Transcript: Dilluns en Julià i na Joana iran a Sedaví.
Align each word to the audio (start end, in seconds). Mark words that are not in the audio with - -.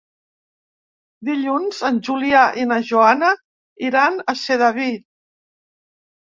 Dilluns 1.29 1.83
en 1.91 1.99
Julià 2.09 2.41
i 2.63 2.67
na 2.73 2.79
Joana 2.89 3.31
iran 3.93 4.21
a 4.35 4.39
Sedaví. 4.49 4.91